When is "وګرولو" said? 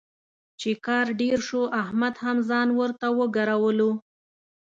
3.19-3.91